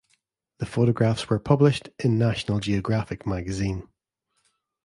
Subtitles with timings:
[0.57, 3.87] The photographs were published in "National Geographic" magazine.